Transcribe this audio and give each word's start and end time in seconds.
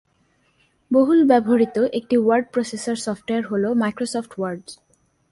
বহুল 0.91 1.19
ব্যবহৃত 1.29 1.77
একটি 1.99 2.15
ওয়ার্ড 2.19 2.45
প্রসেসর 2.53 2.95
সফটওয়্যার 3.05 3.43
হল 3.51 3.63
মাইক্রোসফট 3.81 4.31
ওয়ার্ড। 4.37 4.65